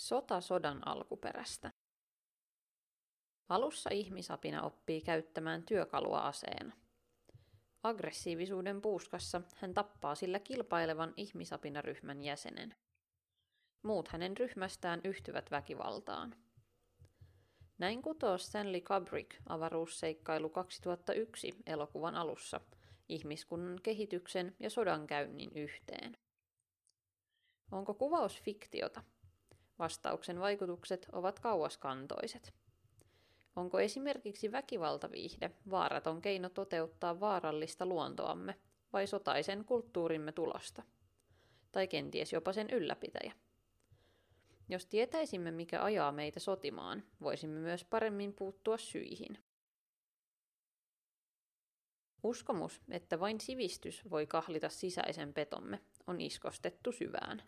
Sota 0.00 0.40
sodan 0.40 0.88
alkuperästä. 0.88 1.72
Alussa 3.48 3.90
ihmisapina 3.92 4.62
oppii 4.62 5.00
käyttämään 5.00 5.62
työkalua 5.62 6.20
aseena. 6.20 6.76
Aggressiivisuuden 7.82 8.82
puuskassa 8.82 9.42
hän 9.56 9.74
tappaa 9.74 10.14
sillä 10.14 10.38
kilpailevan 10.38 11.14
ihmisapinaryhmän 11.16 12.22
jäsenen. 12.22 12.74
Muut 13.82 14.08
hänen 14.08 14.36
ryhmästään 14.36 15.00
yhtyvät 15.04 15.50
väkivaltaan. 15.50 16.36
Näin 17.78 18.02
kutoo 18.02 18.38
Stanley 18.38 18.80
Kubrick 18.80 19.36
avaruusseikkailu 19.48 20.48
2001 20.48 21.54
elokuvan 21.66 22.14
alussa 22.14 22.60
ihmiskunnan 23.08 23.80
kehityksen 23.82 24.56
ja 24.60 24.70
sodankäynnin 24.70 25.50
yhteen. 25.54 26.16
Onko 27.72 27.94
kuvaus 27.94 28.42
fiktiota? 28.42 29.02
Vastauksen 29.80 30.40
vaikutukset 30.40 31.06
ovat 31.12 31.40
kauaskantoiset. 31.40 32.54
Onko 33.56 33.80
esimerkiksi 33.80 34.52
väkivaltaviihde 34.52 35.50
vaaraton 35.70 36.22
keino 36.22 36.48
toteuttaa 36.48 37.20
vaarallista 37.20 37.86
luontoamme 37.86 38.54
vai 38.92 39.06
sotaisen 39.06 39.64
kulttuurimme 39.64 40.32
tulosta? 40.32 40.82
Tai 41.72 41.88
kenties 41.88 42.32
jopa 42.32 42.52
sen 42.52 42.70
ylläpitäjä? 42.70 43.32
Jos 44.68 44.86
tietäisimme, 44.86 45.50
mikä 45.50 45.82
ajaa 45.82 46.12
meitä 46.12 46.40
sotimaan, 46.40 47.02
voisimme 47.20 47.60
myös 47.60 47.84
paremmin 47.84 48.32
puuttua 48.32 48.78
syihin. 48.78 49.38
Uskomus, 52.22 52.80
että 52.90 53.20
vain 53.20 53.40
sivistys 53.40 54.10
voi 54.10 54.26
kahlita 54.26 54.68
sisäisen 54.68 55.34
petomme, 55.34 55.80
on 56.06 56.20
iskostettu 56.20 56.92
syvään. 56.92 57.42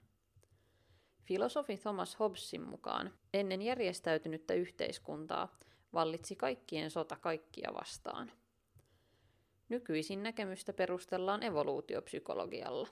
Filosofi 1.24 1.76
Thomas 1.76 2.18
Hobbesin 2.18 2.62
mukaan 2.62 3.12
ennen 3.34 3.62
järjestäytynyttä 3.62 4.54
yhteiskuntaa 4.54 5.58
vallitsi 5.92 6.36
kaikkien 6.36 6.90
sota 6.90 7.16
kaikkia 7.16 7.70
vastaan. 7.74 8.32
Nykyisin 9.68 10.22
näkemystä 10.22 10.72
perustellaan 10.72 11.42
evoluutiopsykologialla. 11.42 12.88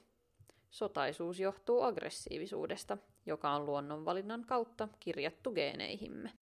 Sotaisuus 0.70 1.40
johtuu 1.40 1.82
aggressiivisuudesta, 1.82 2.98
joka 3.26 3.50
on 3.50 3.66
luonnonvalinnan 3.66 4.44
kautta 4.46 4.88
kirjattu 5.00 5.52
geeneihimme. 5.52 6.32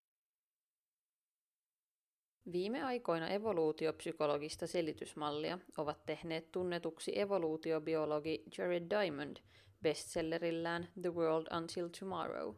Viime 2.53 2.83
aikoina 2.83 3.29
evoluutiopsykologista 3.29 4.67
selitysmallia 4.67 5.59
ovat 5.77 6.07
tehneet 6.07 6.53
tunnetuksi 6.53 7.21
evoluutiobiologi 7.21 8.45
Jared 8.59 8.87
Diamond 8.91 9.37
bestsellerillään 9.83 10.89
The 11.03 11.15
World 11.15 11.47
Until 11.57 11.89
Tomorrow 12.01 12.55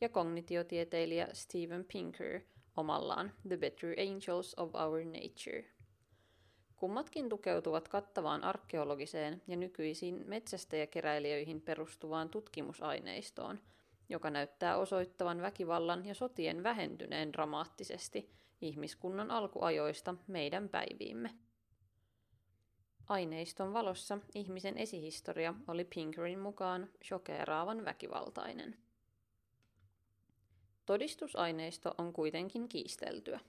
ja 0.00 0.08
kognitiotieteilijä 0.08 1.28
Steven 1.32 1.84
Pinker 1.92 2.40
omallaan 2.76 3.32
The 3.48 3.56
Better 3.56 3.94
Angels 4.00 4.54
of 4.54 4.74
Our 4.74 5.04
Nature. 5.04 5.64
Kummatkin 6.76 7.28
tukeutuvat 7.28 7.88
kattavaan 7.88 8.44
arkeologiseen 8.44 9.42
ja 9.46 9.56
nykyisiin 9.56 10.22
metsästäjäkeräilijöihin 10.26 11.60
perustuvaan 11.60 12.28
tutkimusaineistoon, 12.28 13.58
joka 14.08 14.30
näyttää 14.30 14.76
osoittavan 14.76 15.42
väkivallan 15.42 16.06
ja 16.06 16.14
sotien 16.14 16.62
vähentyneen 16.62 17.32
dramaattisesti 17.32 18.30
ihmiskunnan 18.60 19.30
alkuajoista 19.30 20.14
meidän 20.26 20.68
päiviimme. 20.68 21.30
Aineiston 23.08 23.72
valossa 23.72 24.18
ihmisen 24.34 24.78
esihistoria 24.78 25.54
oli 25.68 25.84
Pinkerin 25.84 26.38
mukaan 26.38 26.88
shokeeraavan 27.04 27.84
väkivaltainen. 27.84 28.76
Todistusaineisto 30.86 31.94
on 31.98 32.12
kuitenkin 32.12 32.68
kiisteltyä. 32.68 33.40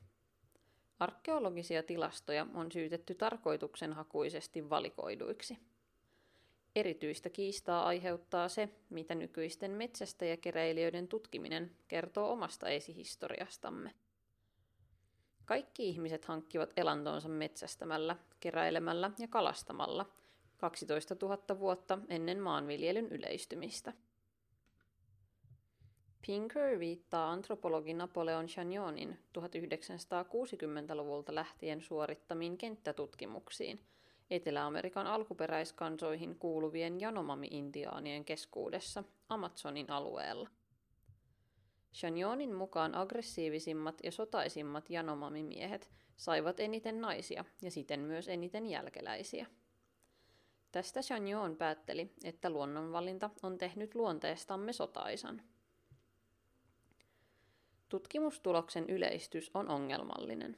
Arkeologisia 0.99 1.83
tilastoja 1.83 2.47
on 2.53 2.71
syytetty 2.71 3.15
tarkoituksenhakuisesti 3.15 4.69
valikoiduiksi. 4.69 5.57
Erityistä 6.75 7.29
kiistaa 7.29 7.85
aiheuttaa 7.85 8.49
se, 8.49 8.69
mitä 8.89 9.15
nykyisten 9.15 9.71
metsästäjäkeräilijöiden 9.71 11.07
tutkiminen 11.07 11.71
kertoo 11.87 12.31
omasta 12.31 12.69
esihistoriastamme. 12.69 13.93
Kaikki 15.45 15.89
ihmiset 15.89 16.25
hankkivat 16.25 16.73
elantonsa 16.77 17.29
metsästämällä, 17.29 18.15
keräilemällä 18.39 19.11
ja 19.19 19.27
kalastamalla 19.27 20.05
12 20.57 21.15
000 21.21 21.59
vuotta 21.59 21.99
ennen 22.07 22.39
maanviljelyn 22.39 23.07
yleistymistä. 23.07 23.93
Pinker 26.27 26.79
viittaa 26.79 27.31
antropologi 27.31 27.93
Napoleon 27.93 28.45
Chagnonin 28.45 29.19
1960-luvulta 29.37 31.35
lähtien 31.35 31.81
suorittamiin 31.81 32.57
kenttätutkimuksiin 32.57 33.79
Etelä-Amerikan 34.29 35.07
alkuperäiskansoihin 35.07 36.35
kuuluvien 36.35 37.01
Yanomami-intiaanien 37.01 38.25
keskuudessa 38.25 39.03
Amazonin 39.29 39.91
alueella. 39.91 40.49
Chagnonin 41.95 42.53
mukaan 42.53 42.95
aggressiivisimmat 42.95 43.95
ja 44.03 44.11
sotaisimmat 44.11 44.89
Yanomami-miehet 44.89 45.91
saivat 46.17 46.59
eniten 46.59 47.01
naisia 47.01 47.45
ja 47.61 47.71
siten 47.71 47.99
myös 47.99 48.27
eniten 48.27 48.65
jälkeläisiä. 48.65 49.45
Tästä 50.71 51.01
Chagnon 51.01 51.55
päätteli, 51.55 52.11
että 52.23 52.49
luonnonvalinta 52.49 53.29
on 53.43 53.57
tehnyt 53.57 53.95
luonteestamme 53.95 54.73
sotaisan– 54.73 55.41
Tutkimustuloksen 57.89 58.89
yleistys 58.89 59.51
on 59.53 59.69
ongelmallinen. 59.69 60.57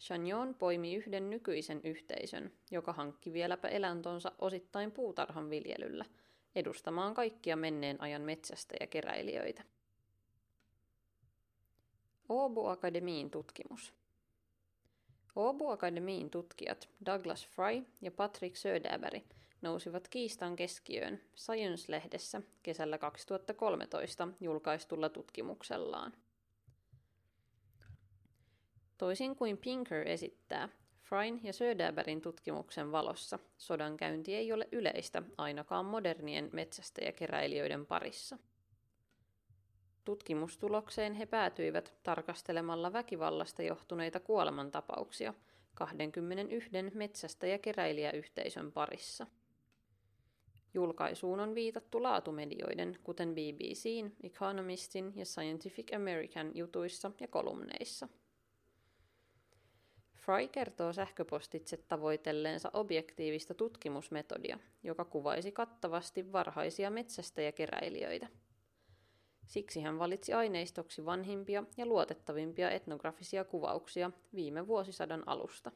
Chagnon 0.00 0.54
poimi 0.54 0.94
yhden 0.94 1.30
nykyisen 1.30 1.80
yhteisön, 1.84 2.52
joka 2.70 2.92
hankki 2.92 3.32
vieläpä 3.32 3.68
eläntonsa 3.68 4.32
osittain 4.38 4.92
puutarhan 4.92 5.50
viljelyllä, 5.50 6.04
edustamaan 6.54 7.14
kaikkia 7.14 7.56
menneen 7.56 8.00
ajan 8.00 8.22
metsästä 8.22 8.74
ja 8.80 8.86
keräilijöitä. 8.86 9.62
Åbo 12.30 12.68
Akademiin 12.68 13.30
tutkimus. 13.30 13.92
Åbo 15.36 15.70
Akademiin 15.70 16.30
tutkijat 16.30 16.88
Douglas 17.06 17.46
Fry 17.46 17.86
ja 18.00 18.10
Patrick 18.10 18.56
Söderberg 18.56 19.22
nousivat 19.62 20.08
kiistan 20.08 20.56
keskiöön 20.56 21.20
Science-lehdessä 21.36 22.42
kesällä 22.62 22.98
2013 22.98 24.28
julkaistulla 24.40 25.08
tutkimuksellaan. 25.08 26.12
Toisin 28.98 29.36
kuin 29.36 29.58
Pinker 29.58 30.08
esittää, 30.08 30.68
Fryn 31.02 31.40
ja 31.42 31.52
Söderbergin 31.52 32.20
tutkimuksen 32.20 32.92
valossa 32.92 33.38
sodankäynti 33.58 34.34
ei 34.34 34.52
ole 34.52 34.68
yleistä 34.72 35.22
ainakaan 35.38 35.84
modernien 35.84 36.50
metsästäjäkeräilijöiden 36.52 37.86
parissa. 37.86 38.38
Tutkimustulokseen 40.06 41.14
he 41.14 41.26
päätyivät 41.26 41.94
tarkastelemalla 42.02 42.92
väkivallasta 42.92 43.62
johtuneita 43.62 44.20
kuolemantapauksia 44.20 45.34
21 45.74 46.70
metsästäjäkeräilijäyhteisön 46.94 48.72
parissa. 48.72 49.26
Julkaisuun 50.74 51.40
on 51.40 51.54
viitattu 51.54 52.02
laatumedioiden, 52.02 52.98
kuten 53.02 53.34
BBCn, 53.34 54.12
Economistin 54.22 55.12
ja 55.16 55.24
Scientific 55.24 55.94
American 55.94 56.50
jutuissa 56.54 57.10
ja 57.20 57.28
kolumneissa– 57.28 58.08
Fry 60.26 60.48
kertoo 60.48 60.92
sähköpostitse 60.92 61.76
tavoitelleensa 61.76 62.70
objektiivista 62.72 63.54
tutkimusmetodia, 63.54 64.58
joka 64.82 65.04
kuvaisi 65.04 65.52
kattavasti 65.52 66.32
varhaisia 66.32 66.90
metsästäjäkeräilijöitä. 66.90 68.28
Siksi 69.46 69.80
hän 69.80 69.98
valitsi 69.98 70.32
aineistoksi 70.32 71.04
vanhimpia 71.04 71.64
ja 71.76 71.86
luotettavimpia 71.86 72.70
etnografisia 72.70 73.44
kuvauksia 73.44 74.10
viime 74.34 74.66
vuosisadan 74.66 75.22
alusta. 75.26 75.72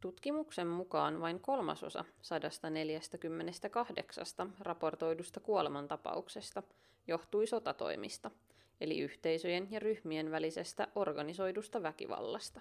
Tutkimuksen 0.00 0.66
mukaan 0.66 1.20
vain 1.20 1.40
kolmasosa 1.40 2.04
148 2.22 4.54
raportoidusta 4.60 5.40
kuolemantapauksesta 5.40 6.62
johtui 7.06 7.46
sotatoimista– 7.46 8.30
eli 8.80 9.00
yhteisöjen 9.00 9.70
ja 9.70 9.80
ryhmien 9.80 10.30
välisestä 10.30 10.88
organisoidusta 10.94 11.82
väkivallasta. 11.82 12.60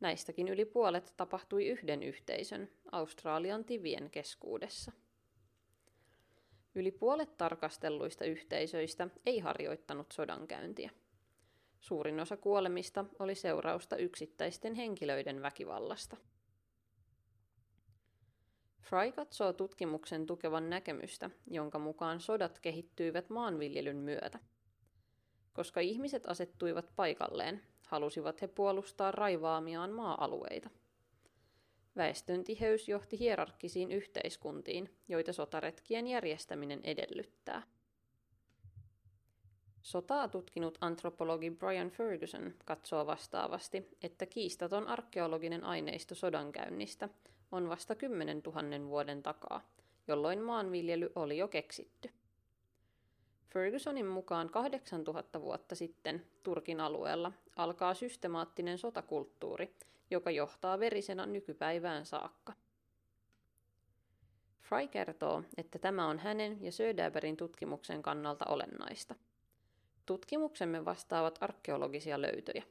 Näistäkin 0.00 0.48
yli 0.48 0.64
puolet 0.64 1.14
tapahtui 1.16 1.66
yhden 1.66 2.02
yhteisön, 2.02 2.68
Australian 2.92 3.64
tivien 3.64 4.10
keskuudessa. 4.10 4.92
Yli 6.74 6.90
puolet 6.90 7.36
tarkastelluista 7.36 8.24
yhteisöistä 8.24 9.08
ei 9.26 9.38
harjoittanut 9.38 10.12
sodankäyntiä. 10.12 10.90
Suurin 11.80 12.20
osa 12.20 12.36
kuolemista 12.36 13.04
oli 13.18 13.34
seurausta 13.34 13.96
yksittäisten 13.96 14.74
henkilöiden 14.74 15.42
väkivallasta. 15.42 16.16
Fry 18.80 19.12
katsoo 19.12 19.52
tutkimuksen 19.52 20.26
tukevan 20.26 20.70
näkemystä, 20.70 21.30
jonka 21.50 21.78
mukaan 21.78 22.20
sodat 22.20 22.58
kehittyivät 22.58 23.30
maanviljelyn 23.30 23.96
myötä. 23.96 24.38
Koska 25.52 25.80
ihmiset 25.80 26.26
asettuivat 26.26 26.92
paikalleen, 26.96 27.62
halusivat 27.86 28.42
he 28.42 28.46
puolustaa 28.46 29.12
raivaamiaan 29.12 29.90
maa-alueita. 29.90 30.70
Väestön 31.96 32.44
tiheys 32.44 32.88
johti 32.88 33.18
hierarkkisiin 33.18 33.92
yhteiskuntiin, 33.92 34.90
joita 35.08 35.32
sotaretkien 35.32 36.06
järjestäminen 36.06 36.80
edellyttää. 36.84 37.62
Sotaa 39.82 40.28
tutkinut 40.28 40.78
antropologi 40.80 41.50
Brian 41.50 41.90
Ferguson 41.90 42.54
katsoo 42.64 43.06
vastaavasti, 43.06 43.88
että 44.02 44.26
kiistaton 44.26 44.86
arkeologinen 44.86 45.64
aineisto 45.64 46.14
sodankäynnistä 46.14 47.08
on 47.52 47.68
vasta 47.68 47.94
10 47.94 48.42
000 48.46 48.88
vuoden 48.88 49.22
takaa, 49.22 49.68
jolloin 50.08 50.42
maanviljely 50.42 51.12
oli 51.14 51.38
jo 51.38 51.48
keksitty. 51.48 52.10
Fergusonin 53.54 54.06
mukaan 54.06 54.50
8000 54.50 55.40
vuotta 55.40 55.74
sitten 55.74 56.26
Turkin 56.42 56.80
alueella 56.80 57.32
alkaa 57.56 57.94
systemaattinen 57.94 58.78
sotakulttuuri, 58.78 59.74
joka 60.10 60.30
johtaa 60.30 60.80
verisenä 60.80 61.26
nykypäivään 61.26 62.06
saakka. 62.06 62.52
Fry 64.60 64.88
kertoo, 64.88 65.42
että 65.56 65.78
tämä 65.78 66.08
on 66.08 66.18
hänen 66.18 66.62
ja 66.64 66.72
Söderbergin 66.72 67.36
tutkimuksen 67.36 68.02
kannalta 68.02 68.44
olennaista. 68.48 69.14
Tutkimuksemme 70.06 70.84
vastaavat 70.84 71.38
arkeologisia 71.40 72.20
löytöjä. 72.20 72.64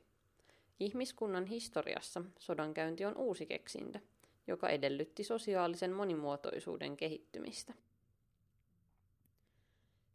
Ihmiskunnan 0.79 1.45
historiassa 1.45 2.21
sodankäynti 2.39 3.05
on 3.05 3.17
uusi 3.17 3.45
keksintö, 3.45 3.99
joka 4.47 4.69
edellytti 4.69 5.23
sosiaalisen 5.23 5.91
monimuotoisuuden 5.91 6.97
kehittymistä. 6.97 7.73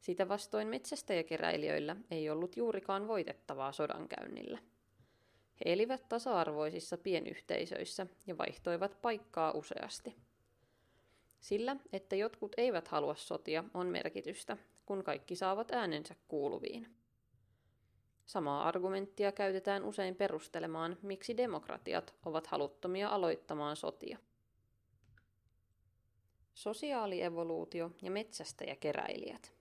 Sitä 0.01 0.29
vastoin 0.29 0.69
metsästäjäkeräilijöillä 0.69 1.97
ei 2.11 2.31
ollut 2.31 2.57
juurikaan 2.57 3.09
voitettavaa 3.09 3.73
sodankäynnillä. 3.73 4.59
He 5.65 5.73
elivät 5.73 6.09
tasa-arvoisissa 6.09 6.99
pienyhteisöissä 6.99 8.07
ja 8.27 8.39
vaihtoivat 8.39 9.03
paikkaa 9.03 9.53
useasti. 9.53 10.17
Sillä, 11.41 11.77
että 11.93 12.17
jotkut 12.17 12.55
eivät 12.57 12.89
halua 12.89 13.15
sotia, 13.15 13.65
on 13.75 13.87
merkitystä, 13.87 14.57
kun 14.87 15.05
kaikki 15.05 15.37
saavat 15.37 15.71
äänensä 15.71 16.15
kuuluviin. 16.29 16.95
Samaa 18.27 18.69
argumenttia 18.69 19.33
käytetään 19.33 19.85
usein 19.85 20.17
perustelemaan, 20.17 20.97
miksi 21.03 21.37
demokratiat 21.37 22.15
ovat 22.25 22.47
haluttomia 22.47 23.09
aloittamaan 23.09 23.77
sotia. 23.77 24.19
Sosiaalievoluutio 26.55 27.91
ja 28.03 28.11
metsästäjäkeräilijät– 28.11 29.53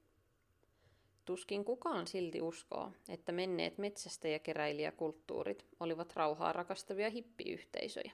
Tuskin 1.27 1.65
kukaan 1.65 2.07
silti 2.07 2.41
uskoo, 2.41 2.91
että 3.09 3.31
menneet 3.31 3.77
metsästäjäkeräilijäkulttuurit 3.77 5.65
olivat 5.79 6.15
rauhaa 6.15 6.53
rakastavia 6.53 7.09
hippiyhteisöjä. 7.09 8.12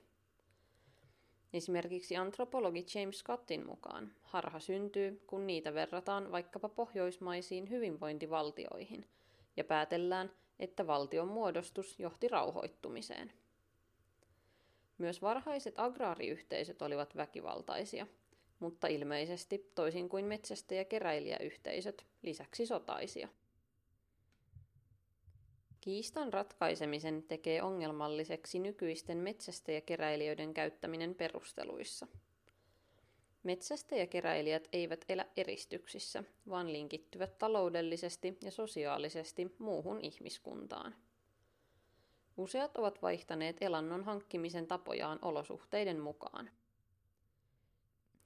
Esimerkiksi 1.54 2.16
antropologi 2.18 2.86
James 2.96 3.20
Scottin 3.20 3.66
mukaan 3.66 4.12
harha 4.22 4.60
syntyy, 4.60 5.24
kun 5.28 5.48
niitä 5.48 5.74
verrataan 5.74 6.32
vaikkapa 6.32 6.70
pohjoismaisiin 6.70 7.70
hyvinvointivaltioihin 7.70 9.06
ja 9.58 9.64
päätellään, 9.64 10.32
että 10.60 10.88
valtion 10.88 11.28
muodostus 11.28 12.00
johti 12.00 12.28
rauhoittumiseen. 12.28 13.34
Myös 14.98 15.22
varhaiset 15.22 15.80
agraariyhteisöt 15.80 16.82
olivat 16.82 17.16
väkivaltaisia– 17.16 18.08
mutta 18.60 18.88
ilmeisesti 18.88 19.72
toisin 19.76 20.10
kuin 20.10 20.26
metsästä- 20.26 20.76
ja 20.76 20.86
keräilijäyhteisöt, 20.86 22.06
lisäksi 22.22 22.66
sotaisia. 22.66 23.28
Kiistan 25.82 26.34
ratkaisemisen 26.34 27.24
tekee 27.24 27.62
ongelmalliseksi 27.62 28.60
nykyisten 28.60 29.18
metsästä- 29.18 29.72
ja 29.72 29.82
keräilijöiden 29.82 30.54
käyttäminen 30.54 31.16
perusteluissa. 31.16 32.08
Metsästä- 33.44 33.96
ja 33.96 34.08
keräilijät 34.08 34.68
eivät 34.74 35.06
elä 35.10 35.26
eristyksissä, 35.38 36.24
vaan 36.50 36.74
linkittyvät 36.74 37.38
taloudellisesti 37.38 38.38
ja 38.42 38.52
sosiaalisesti 38.52 39.56
muuhun 39.60 40.02
ihmiskuntaan. 40.02 40.96
Useat 42.38 42.78
ovat 42.78 43.02
vaihtaneet 43.02 43.58
elannon 43.62 44.04
hankkimisen 44.04 44.68
tapojaan 44.68 45.20
olosuhteiden 45.22 46.00
mukaan– 46.00 46.50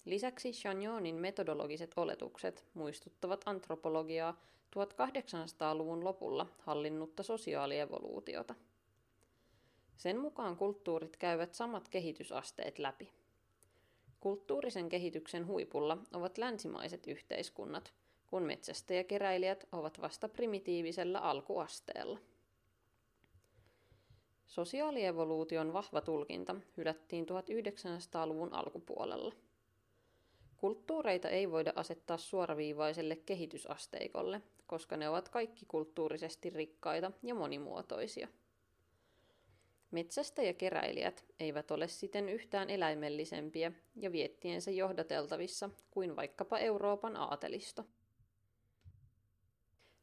Lisäksi 0.07 0.51
Chagnonin 0.51 1.15
metodologiset 1.15 1.93
oletukset 1.97 2.65
muistuttavat 2.73 3.41
antropologiaa 3.45 4.41
1800-luvun 4.75 6.03
lopulla 6.03 6.47
hallinnutta 6.59 7.23
sosiaalievoluutiota. 7.23 8.55
Sen 9.95 10.19
mukaan 10.19 10.57
kulttuurit 10.57 11.17
käyvät 11.17 11.53
samat 11.53 11.89
kehitysasteet 11.89 12.79
läpi. 12.79 13.11
Kulttuurisen 14.19 14.89
kehityksen 14.89 15.47
huipulla 15.47 15.97
ovat 16.13 16.37
länsimaiset 16.37 17.07
yhteiskunnat, 17.07 17.93
kun 18.27 18.43
metsästäjäkeräilijät 18.43 19.67
ovat 19.71 20.01
vasta 20.01 20.29
primitiivisellä 20.29 21.19
alkuasteella. 21.19 22.19
Sosiaalievoluution 24.45 25.73
vahva 25.73 26.01
tulkinta 26.01 26.55
hylättiin 26.77 27.25
1900-luvun 27.25 28.53
alkupuolella– 28.53 29.33
Kulttuureita 30.57 31.29
ei 31.29 31.51
voida 31.51 31.73
asettaa 31.75 32.17
suoraviivaiselle 32.17 33.15
kehitysasteikolle, 33.15 34.41
koska 34.67 34.97
ne 34.97 35.09
ovat 35.09 35.29
kaikki 35.29 35.65
kulttuurisesti 35.65 36.49
rikkaita 36.49 37.11
ja 37.23 37.35
monimuotoisia. 37.35 38.27
Metsästä 39.91 40.41
ja 40.41 40.53
keräilijät 40.53 41.25
eivät 41.39 41.71
ole 41.71 41.87
siten 41.87 42.29
yhtään 42.29 42.69
eläimellisempiä 42.69 43.71
ja 43.95 44.11
viettiensä 44.11 44.71
johdateltavissa 44.71 45.69
kuin 45.91 46.15
vaikkapa 46.15 46.59
Euroopan 46.59 47.17
aatelisto. 47.17 47.85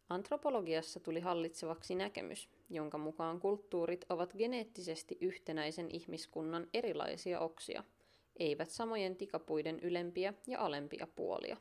Antropologiassa 0.09 1.01
tuli 1.01 1.21
hallitsevaksi 1.21 1.95
näkemys, 1.95 2.49
jonka 2.71 2.99
mukaan 2.99 3.41
kulttuurit 3.41 4.05
ovat 4.09 4.35
geneettisesti 4.39 5.19
yhtenäisen 5.21 5.91
ihmiskunnan 5.91 6.67
erilaisia 6.75 7.41
oksia– 7.41 7.85
eivät 8.37 8.71
samojen 8.71 9.17
tikapuiden 9.17 9.81
ylempiä 9.81 10.35
ja 10.47 10.61
alempia 10.61 11.07
puolia. 11.07 11.57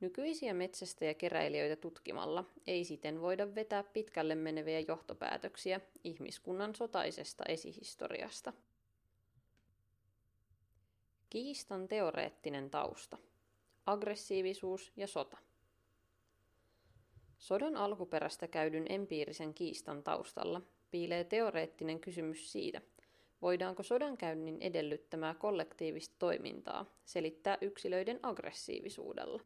Nykyisiä 0.00 0.54
metsästä 0.54 1.04
ja 1.04 1.14
keräilijöitä 1.14 1.76
tutkimalla 1.76 2.44
ei 2.66 2.84
siten 2.84 3.20
voida 3.20 3.54
vetää 3.54 3.82
pitkälle 3.82 4.34
meneviä 4.34 4.80
johtopäätöksiä 4.80 5.80
ihmiskunnan 6.04 6.74
sotaisesta 6.74 7.44
esihistoriasta. 7.48 8.52
Kiistan 11.30 11.88
teoreettinen 11.88 12.70
tausta. 12.70 13.18
Aggressiivisuus 13.86 14.92
ja 14.96 15.06
sota. 15.06 15.36
Sodan 17.38 17.76
alkuperästä 17.76 18.48
käydyn 18.48 18.86
empiirisen 18.88 19.54
kiistan 19.54 20.02
taustalla 20.02 20.62
piilee 20.90 21.24
teoreettinen 21.24 22.00
kysymys 22.00 22.52
siitä– 22.52 22.80
voidaanko 23.42 23.82
sodankäynnin 23.82 24.58
edellyttämää 24.60 25.34
kollektiivista 25.34 26.14
toimintaa 26.18 26.86
selittää 27.04 27.58
yksilöiden 27.60 28.20
aggressiivisuudella. 28.22 29.42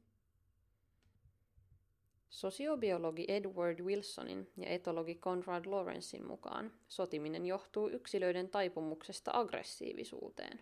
Sosiobiologi 2.31 3.25
Edward 3.29 3.81
Wilsonin 3.81 4.51
ja 4.57 4.69
etologi 4.69 5.15
Conrad 5.15 5.65
Lawrencein 5.67 6.27
mukaan 6.27 6.73
sotiminen 6.89 7.47
johtuu 7.47 7.89
yksilöiden 7.89 8.49
taipumuksesta 8.49 9.31
aggressiivisuuteen. 9.35 10.61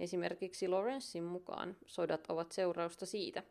Esimerkiksi 0.00 0.68
Lawrencein 0.68 1.24
mukaan 1.24 1.76
sodat 1.86 2.26
ovat 2.28 2.52
seurausta 2.52 3.06
siitä, 3.06 3.42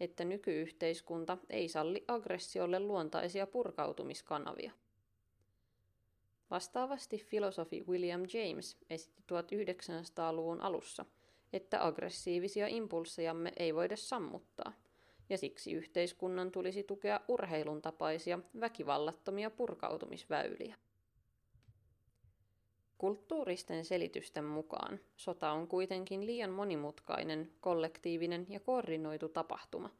että 0.00 0.24
nykyyhteiskunta 0.24 1.38
ei 1.50 1.68
salli 1.68 2.04
aggressiolle 2.08 2.80
luontaisia 2.80 3.46
purkautumiskanavia– 3.46 4.72
Vastaavasti 6.50 7.18
filosofi 7.18 7.84
William 7.88 8.20
James 8.20 8.76
esitti 8.90 9.22
1900-luvun 9.32 10.60
alussa, 10.60 11.04
että 11.52 11.86
aggressiivisia 11.86 12.66
impulsejamme 12.66 13.52
ei 13.56 13.74
voida 13.74 13.96
sammuttaa, 13.96 14.72
ja 15.28 15.38
siksi 15.38 15.72
yhteiskunnan 15.72 16.50
tulisi 16.52 16.82
tukea 16.82 17.20
urheilun 17.28 17.82
tapaisia 17.82 18.38
väkivallattomia 18.60 19.50
purkautumisväyliä. 19.50 20.76
Kulttuuristen 22.98 23.84
selitysten 23.84 24.44
mukaan 24.44 25.00
sota 25.16 25.50
on 25.52 25.68
kuitenkin 25.68 26.26
liian 26.26 26.50
monimutkainen, 26.50 27.52
kollektiivinen 27.60 28.46
ja 28.48 28.60
koordinoitu 28.60 29.28
tapahtuma, 29.28 29.90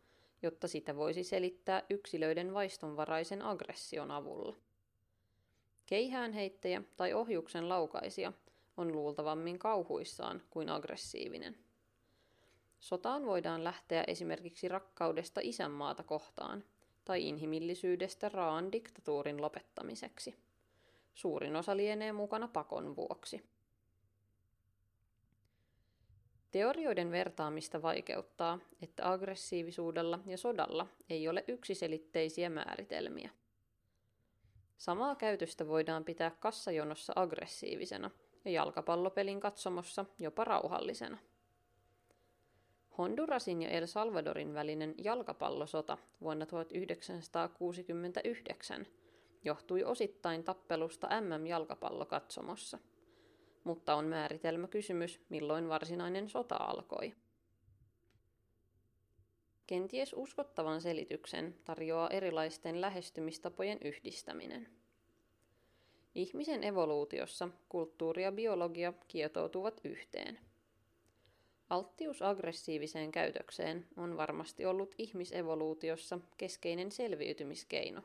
jotta 0.43 0.69
sitä 0.69 0.97
voisi 0.97 1.25
selittää 1.25 1.83
yksilöiden 1.91 2.55
vaistonvaraisen 2.55 3.43
aggression 3.43 4.11
avulla. 4.11 4.57
Keihäänheittäjä 5.87 6.83
tai 6.97 7.13
ohjuksen 7.13 7.69
laukaisia 7.69 8.33
on 8.77 8.93
luultavammin 8.93 9.59
kauhuissaan 9.59 10.43
kuin 10.51 10.69
aggressiivinen. 10.69 11.59
Sotaan 12.81 13.27
voidaan 13.27 13.65
lähteä 13.65 14.05
esimerkiksi 14.07 14.69
rakkaudesta 14.69 15.41
isänmaata 15.45 16.03
kohtaan 16.03 16.65
tai 17.05 17.29
inhimillisyydestä 17.29 18.29
raan 18.29 18.73
diktatuurin 18.73 19.43
lopettamiseksi. 19.43 20.35
Suurin 21.15 21.57
osa 21.57 21.77
lienee 21.77 22.13
mukana 22.13 22.49
pakon 22.49 22.97
vuoksi. 22.97 23.43
Teorioiden 26.51 27.11
vertaamista 27.11 27.83
vaikeuttaa, 27.83 28.59
että 28.83 29.13
aggressiivisuudella 29.13 30.19
ja 30.27 30.39
sodalla 30.39 30.87
ei 31.11 31.29
ole 31.29 31.45
yksiselitteisiä 31.49 32.51
määritelmiä. 32.51 33.31
Samaa 34.77 35.15
käytöstä 35.15 35.69
voidaan 35.69 36.05
pitää 36.05 36.31
kassajonossa 36.31 37.13
aggressiivisena 37.17 38.11
ja 38.45 38.51
jalkapallopelin 38.51 39.41
katsomossa 39.41 40.05
jopa 40.19 40.45
rauhallisena. 40.45 41.19
Hondurasin 42.99 43.63
ja 43.63 43.69
El 43.69 43.87
Salvadorin 43.87 44.55
välinen 44.55 44.95
jalkapallosota 44.99 45.99
vuonna 46.21 46.47
1969 46.47 48.87
johtui 49.45 49.85
osittain 49.85 50.45
tappelusta 50.45 51.09
MM-jalkapallokatsomossa– 51.21 52.79
mutta 53.67 53.95
on 53.95 54.05
määritelmäkysymys, 54.05 55.21
milloin 55.29 55.69
varsinainen 55.69 56.29
sota 56.29 56.57
alkoi. 56.57 57.15
Kenties 59.67 60.15
uskottavan 60.17 60.81
selityksen 60.81 61.55
tarjoaa 61.65 62.11
erilaisten 62.11 62.81
lähestymistapojen 62.81 63.79
yhdistäminen. 63.85 64.69
Ihmisen 66.15 66.65
evoluutiossa 66.65 67.49
kulttuuri 67.69 68.23
ja 68.23 68.33
biologia 68.33 68.93
kietoutuvat 69.09 69.81
yhteen. 69.85 70.39
Alttius 71.71 72.23
aggressiiviseen 72.23 73.13
käytökseen 73.13 73.87
on 73.97 74.17
varmasti 74.17 74.67
ollut 74.67 74.95
ihmisevoluutiossa 74.99 76.19
keskeinen 76.37 76.93
selviytymiskeino, 76.93 78.03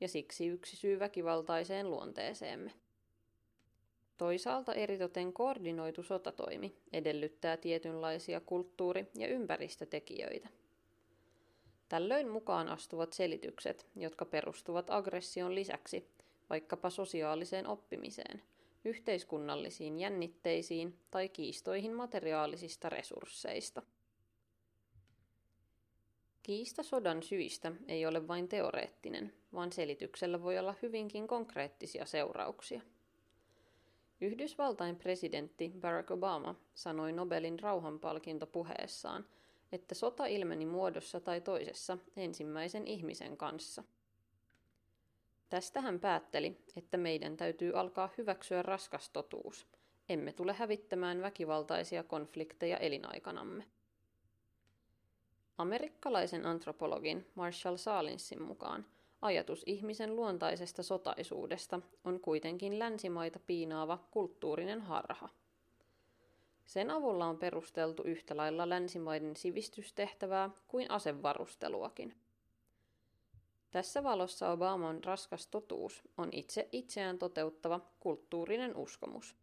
ja 0.00 0.08
siksi 0.08 0.46
yksi 0.46 0.76
syy 0.76 0.98
väkivaltaiseen 0.98 1.90
luonteeseemme. 1.90 2.72
Toisaalta 4.16 4.74
eritoten 4.74 5.32
koordinoitu 5.32 6.02
sotatoimi 6.02 6.76
edellyttää 6.92 7.56
tietynlaisia 7.56 8.40
kulttuuri- 8.40 9.06
ja 9.14 9.28
ympäristötekijöitä. 9.28 10.48
Tällöin 11.88 12.28
mukaan 12.28 12.68
astuvat 12.68 13.12
selitykset, 13.12 13.86
jotka 13.96 14.24
perustuvat 14.24 14.90
aggression 14.90 15.54
lisäksi 15.54 16.08
vaikkapa 16.50 16.90
sosiaaliseen 16.90 17.66
oppimiseen, 17.66 18.42
yhteiskunnallisiin 18.84 19.98
jännitteisiin 19.98 20.98
tai 21.10 21.28
kiistoihin 21.28 21.94
materiaalisista 21.94 22.88
resursseista. 22.88 23.82
Kiista 26.42 26.82
sodan 26.82 27.22
syistä 27.22 27.72
ei 27.88 28.06
ole 28.06 28.28
vain 28.28 28.48
teoreettinen, 28.48 29.32
vaan 29.52 29.72
selityksellä 29.72 30.42
voi 30.42 30.58
olla 30.58 30.74
hyvinkin 30.82 31.26
konkreettisia 31.28 32.04
seurauksia. 32.04 32.80
Yhdysvaltain 34.20 34.96
presidentti 34.96 35.72
Barack 35.80 36.10
Obama 36.10 36.54
sanoi 36.74 37.12
Nobelin 37.12 37.60
rauhanpalkintopuheessaan, 37.60 39.24
että 39.72 39.94
sota 39.94 40.26
ilmeni 40.26 40.66
muodossa 40.66 41.20
tai 41.20 41.40
toisessa 41.40 41.98
ensimmäisen 42.16 42.86
ihmisen 42.86 43.36
kanssa. 43.36 43.82
Tästä 45.48 45.80
hän 45.80 46.00
päätteli, 46.00 46.56
että 46.76 46.96
meidän 46.96 47.36
täytyy 47.36 47.78
alkaa 47.78 48.10
hyväksyä 48.18 48.62
raskas 48.62 49.10
totuus. 49.10 49.66
Emme 50.08 50.32
tule 50.32 50.52
hävittämään 50.52 51.22
väkivaltaisia 51.22 52.02
konflikteja 52.02 52.76
elinaikanamme. 52.76 53.64
Amerikkalaisen 55.58 56.46
antropologin 56.46 57.26
Marshall 57.34 57.76
Salinsin 57.76 58.42
mukaan 58.42 58.86
Ajatus 59.22 59.62
ihmisen 59.66 60.16
luontaisesta 60.16 60.82
sotaisuudesta 60.82 61.80
on 62.04 62.20
kuitenkin 62.20 62.78
länsimaita 62.78 63.38
piinaava 63.38 63.98
kulttuurinen 64.10 64.80
harha. 64.80 65.28
Sen 66.66 66.90
avulla 66.90 67.26
on 67.26 67.38
perusteltu 67.38 68.02
yhtä 68.02 68.36
lailla 68.36 68.68
länsimaiden 68.68 69.36
sivistystehtävää 69.36 70.50
kuin 70.68 70.90
asevarusteluakin. 70.90 72.14
Tässä 73.70 74.02
valossa 74.02 74.50
Obaman 74.50 75.04
raskas 75.04 75.46
totuus 75.46 76.02
on 76.16 76.28
itse 76.32 76.68
itseään 76.72 77.18
toteuttava 77.18 77.80
kulttuurinen 78.00 78.76
uskomus. 78.76 79.36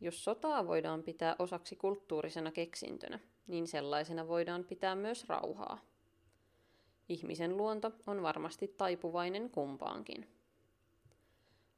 Jos 0.00 0.24
sotaa 0.24 0.66
voidaan 0.66 1.02
pitää 1.02 1.36
osaksi 1.38 1.76
kulttuurisena 1.76 2.52
keksintönä, 2.52 3.18
niin 3.46 3.66
sellaisena 3.66 4.28
voidaan 4.28 4.64
pitää 4.64 4.94
myös 4.94 5.28
rauhaa. 5.28 5.78
Ihmisen 7.08 7.56
luonto 7.56 7.92
on 8.06 8.22
varmasti 8.22 8.68
taipuvainen 8.68 9.50
kumpaankin. 9.50 10.35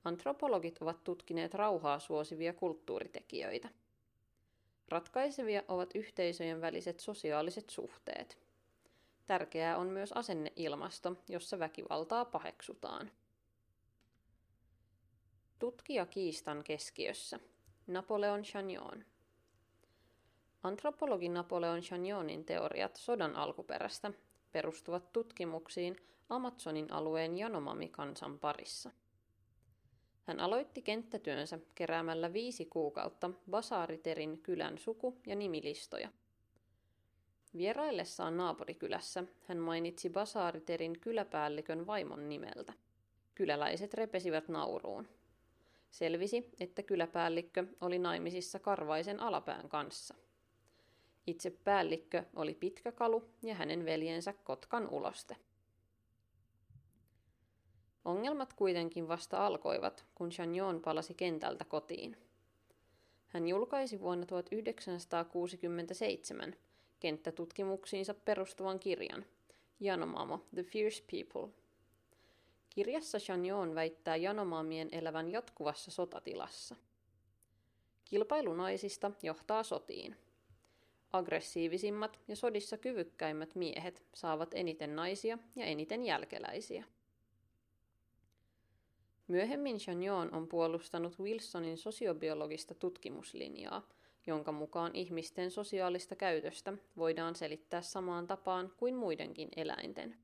Antropologit 0.05 0.79
ovat 0.81 1.05
tutkineet 1.05 1.55
rauhaa 1.55 1.99
suosivia 1.99 2.53
kulttuuritekijöitä. 2.53 3.69
Ratkaisevia 4.89 5.63
ovat 5.69 5.95
yhteisöjen 5.95 6.61
väliset 6.61 7.01
sosiaaliset 7.01 7.71
suhteet. 7.71 8.39
Tärkeää 9.27 9.77
on 9.77 9.87
myös 9.87 10.13
asenneilmasto, 10.13 11.17
jossa 11.29 11.59
väkivaltaa 11.59 12.25
paheksutaan. 12.25 13.11
Tutkija 15.59 16.07
kiistan 16.07 16.65
keskiössä. 16.65 17.41
Napoleon 17.87 18.43
Chagnon. 18.43 19.05
Antropologi 20.63 21.29
Napoleon 21.29 21.81
Chagnonin 21.81 22.45
teoriat 22.45 22.97
sodan 22.97 23.37
alkuperästä 23.37 24.13
perustuvat 24.53 25.13
tutkimuksiin 25.13 25.97
Amazonin 26.29 26.93
alueen 26.93 27.37
Janomami-kansan 27.37 28.39
parissa. 28.39 28.91
Hän 30.29 30.41
aloitti 30.41 30.83
kenttätyönsä 30.83 31.59
keräämällä 31.75 32.33
viisi 32.33 32.65
kuukautta 32.65 33.31
Basariterin 33.51 34.39
kylän 34.39 34.79
suku- 34.79 35.17
ja 35.27 35.37
nimilistoja. 35.37 36.09
Vieraillessaan 37.57 38.37
naapurikylässä 38.37 39.25
hän 39.47 39.59
mainitsi 39.59 40.11
Basariterin 40.11 41.01
kyläpäällikön 41.01 41.87
vaimon 41.87 42.29
nimeltä. 42.29 42.73
Kyläläiset 43.35 43.95
repesivät 43.95 44.49
nauruun. 44.49 45.09
Selvisi, 45.91 46.51
että 46.61 46.83
kyläpäällikkö 46.83 47.65
oli 47.81 47.99
naimisissa 47.99 48.59
Karvaisen 48.59 49.21
alapään 49.21 49.69
kanssa– 49.69 50.15
itse 51.27 51.51
päällikkö 51.51 52.25
oli 52.37 52.55
pitkä 52.55 52.93
kalu 52.93 53.25
ja 53.43 53.55
hänen 53.55 53.85
veljensä 53.85 54.33
Kotkan 54.33 54.89
uloste. 54.89 55.37
Ongelmat 58.05 58.53
kuitenkin 58.53 59.09
vasta 59.09 59.47
alkoivat, 59.47 60.07
kun 60.15 60.31
Chagnon 60.31 60.81
palasi 60.81 61.15
kentältä 61.15 61.65
kotiin. 61.65 62.17
Hän 63.29 63.49
julkaisi 63.49 64.01
vuonna 64.01 64.27
1967 64.27 66.55
kenttätutkimuksiinsa 67.01 68.15
perustuvan 68.15 68.81
kirjan 68.81 69.25
Janomamo, 69.81 70.47
The 70.55 70.63
Fierce 70.63 71.05
People. 71.11 71.53
Kirjassa 72.71 73.19
Chagnon 73.19 73.75
väittää 73.75 74.17
Janomaamien 74.17 74.89
elävän 74.93 75.33
jatkuvassa 75.33 75.91
sotatilassa. 75.91 76.77
Kilpailu 78.05 78.55
naisista 78.55 79.11
johtaa 79.23 79.63
sotiin– 79.63 80.17
Aggressiivisimmat 81.13 82.21
ja 82.29 82.37
sodissa 82.37 82.79
kyvykkäimmät 82.79 83.55
miehet 83.55 84.05
saavat 84.15 84.55
eniten 84.55 84.97
naisia 84.97 85.39
ja 85.57 85.65
eniten 85.65 86.03
jälkeläisiä. 86.03 86.85
Myöhemmin 89.29 89.79
Chagnon 89.79 90.35
on 90.35 90.49
puolustanut 90.49 91.19
Wilsonin 91.19 91.79
sosiobiologista 91.79 92.75
tutkimuslinjaa, 92.75 93.89
jonka 94.27 94.53
mukaan 94.53 94.95
ihmisten 94.95 95.51
sosiaalista 95.51 96.17
käytöstä 96.17 96.73
voidaan 96.97 97.35
selittää 97.35 97.83
samaan 97.83 98.27
tapaan 98.27 98.73
kuin 98.77 98.95
muidenkin 98.95 99.49
eläinten. 99.57 100.17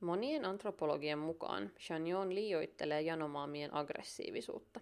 Monien 0.00 0.44
antropologien 0.44 1.18
mukaan 1.18 1.70
Chagnon 1.78 2.34
liioittelee 2.34 3.02
janomaamien 3.02 3.74
aggressiivisuutta. 3.74 4.80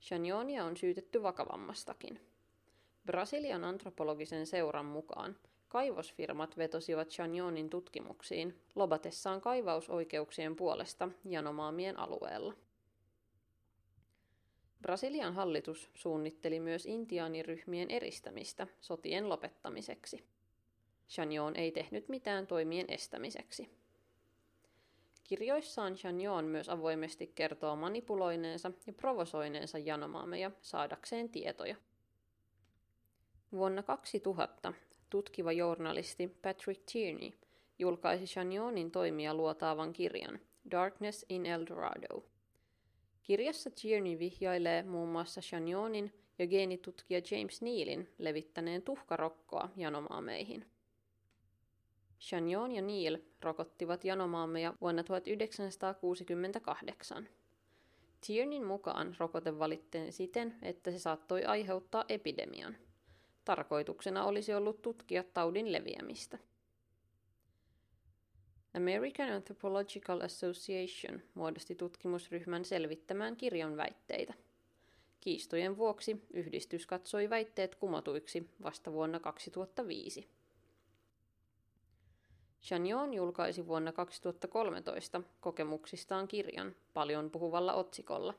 Chagnonia 0.00 0.64
on 0.64 0.76
syytetty 0.76 1.22
vakavammastakin– 1.22 2.20
Brasilian 3.08 3.64
antropologisen 3.64 4.46
seuran 4.46 4.86
mukaan 4.86 5.36
kaivosfirmat 5.68 6.56
vetosivat 6.56 7.08
Chagnonin 7.08 7.70
tutkimuksiin 7.70 8.60
lobatessaan 8.74 9.40
kaivausoikeuksien 9.40 10.56
puolesta 10.56 11.08
Janomaamien 11.24 11.98
alueella. 11.98 12.54
Brasilian 14.82 15.34
hallitus 15.34 15.90
suunnitteli 15.94 16.60
myös 16.60 16.86
intiaaniryhmien 16.86 17.90
eristämistä 17.90 18.66
sotien 18.80 19.28
lopettamiseksi. 19.28 20.24
Chagnon 21.08 21.56
ei 21.56 21.72
tehnyt 21.72 22.08
mitään 22.08 22.46
toimien 22.46 22.86
estämiseksi. 22.88 23.70
Kirjoissaan 25.24 25.94
Chanyon 25.94 26.44
myös 26.44 26.68
avoimesti 26.68 27.32
kertoo 27.34 27.76
manipuloineensa 27.76 28.72
ja 28.86 28.92
provosoineensa 28.92 29.78
Janomaameja 29.78 30.50
saadakseen 30.62 31.28
tietoja. 31.28 31.76
Vuonna 33.52 33.82
2000 33.82 34.72
tutkiva 35.10 35.52
journalisti 35.52 36.28
Patrick 36.42 36.82
Tierney 36.92 37.30
julkaisi 37.78 38.24
Chanyonin 38.24 38.90
toimia 38.90 39.34
luotaavan 39.34 39.92
kirjan 39.92 40.40
Darkness 40.70 41.26
in 41.28 41.46
El 41.46 41.66
Dorado. 41.68 42.24
Kirjassa 43.22 43.70
Tierney 43.70 44.18
vihjailee 44.18 44.82
muun 44.82 45.08
muassa 45.08 45.40
Chanyonin 45.40 46.12
ja 46.38 46.46
geenitutkija 46.46 47.20
James 47.30 47.62
Nealin 47.62 48.08
levittäneen 48.18 48.82
tuhkarokkoa 48.82 49.68
Janomaameihin– 49.76 50.64
Chagnon 52.20 52.72
ja 52.72 52.82
Neil 52.82 53.18
rokottivat 53.42 54.04
janomaameja 54.04 54.74
vuonna 54.80 55.02
1968. 55.02 57.28
Tiernin 58.26 58.66
mukaan 58.66 59.16
rokote 59.18 59.58
valittiin 59.58 60.12
siten, 60.12 60.54
että 60.62 60.90
se 60.90 60.98
saattoi 60.98 61.44
aiheuttaa 61.44 62.04
epidemian. 62.08 62.76
Tarkoituksena 63.48 64.24
olisi 64.24 64.54
ollut 64.54 64.82
tutkia 64.82 65.24
taudin 65.24 65.72
leviämistä. 65.72 66.38
American 68.76 69.32
Anthropological 69.32 70.20
Association 70.20 71.22
muodosti 71.34 71.74
tutkimusryhmän 71.74 72.64
selvittämään 72.64 73.36
kirjan 73.36 73.76
väitteitä. 73.76 74.34
Kiistojen 75.20 75.76
vuoksi 75.76 76.22
yhdistys 76.32 76.86
katsoi 76.86 77.30
väitteet 77.30 77.74
kumotuiksi 77.74 78.50
vasta 78.62 78.92
vuonna 78.92 79.20
2005. 79.20 80.28
Chagnon 82.62 83.14
julkaisi 83.14 83.66
vuonna 83.66 83.92
2013 83.92 85.22
kokemuksistaan 85.40 86.28
kirjan 86.28 86.76
paljon 86.94 87.30
puhuvalla 87.30 87.74
otsikolla 87.74 88.34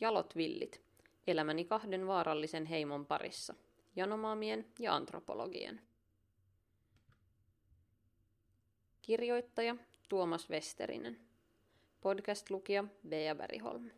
Jalot 0.00 0.36
villit, 0.36 0.80
elämäni 1.26 1.64
kahden 1.64 2.06
vaarallisen 2.06 2.66
heimon 2.66 3.06
parissa, 3.06 3.54
janomaamien 3.96 4.66
ja 4.78 4.94
antropologien. 4.94 5.80
Kirjoittaja 9.02 9.76
Tuomas 10.08 10.50
Westerinen. 10.50 11.20
Podcast-lukija 12.00 12.84
Bea 13.08 13.34
Beriholm. 13.34 13.90